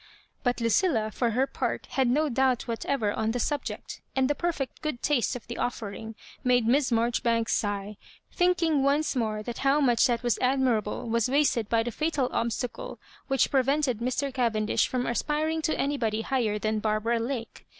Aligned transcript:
But 0.41 0.59
Lucilla, 0.59 1.11
for 1.11 1.29
her 1.29 1.45
part, 1.45 1.85
had 1.91 2.07
no 2.07 2.27
doubt 2.27 2.67
whatever 2.67 3.13
on 3.13 3.29
the 3.33 3.39
subject; 3.39 4.01
and 4.15 4.27
the 4.27 4.33
perfect 4.33 4.81
good 4.81 5.03
taste 5.03 5.35
of 5.35 5.45
the 5.45 5.59
offering 5.59 6.15
made 6.43 6.65
Miss 6.65 6.91
Marjoribanks 6.91 7.53
sigh, 7.53 7.97
thinking 8.31 8.81
once 8.81 9.15
more 9.15 9.43
how 9.59 9.79
much 9.79 10.07
that 10.07 10.23
was 10.23 10.39
admirable 10.39 11.07
was 11.07 11.29
wasted 11.29 11.69
by 11.69 11.83
the 11.83 11.91
fatal 11.91 12.29
obstacle 12.31 12.97
which 13.27 13.51
prevented 13.51 13.99
Mr. 13.99 14.33
Cavendish 14.33 14.87
from 14.87 15.05
aspiring 15.05 15.61
to 15.61 15.77
anybody 15.79 16.21
higher 16.21 16.57
than 16.57 16.79
Barbara 16.79 17.19
Lake. 17.19 17.67